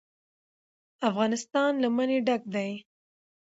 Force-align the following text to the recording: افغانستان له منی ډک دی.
افغانستان 1.09 1.71
له 1.83 1.87
منی 1.95 2.17
ډک 2.27 2.41
دی. 2.53 2.71